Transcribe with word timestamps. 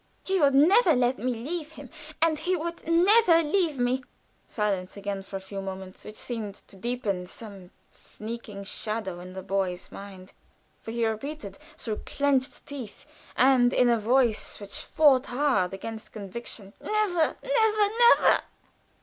He 0.23 0.39
would 0.39 0.55
never 0.55 0.95
let 0.95 1.19
me 1.19 1.31
leave 1.35 1.73
him, 1.73 1.91
and 2.23 2.39
he 2.39 2.55
would 2.55 2.87
never 2.87 3.43
leave 3.43 3.77
me." 3.77 4.03
Silence 4.47 4.97
again 4.97 5.21
for 5.21 5.35
a 5.35 5.39
few 5.39 5.61
moments, 5.61 6.03
which 6.03 6.15
seemed 6.15 6.55
to 6.69 6.75
deepen 6.75 7.27
some 7.27 7.69
sneaking 7.91 8.63
shadow 8.63 9.19
in 9.19 9.33
the 9.33 9.43
boy's 9.43 9.91
mind, 9.91 10.33
for 10.79 10.89
he 10.89 11.05
repeated 11.05 11.59
through 11.77 12.01
clinched 12.03 12.65
teeth, 12.65 13.05
and 13.37 13.75
in 13.75 13.89
a 13.89 13.99
voice 13.99 14.59
which 14.59 14.79
fought 14.79 15.27
hard 15.27 15.71
against 15.71 16.11
conviction, 16.13 16.73
"Never, 16.81 17.35
never, 17.43 17.87
never!" 18.23 18.41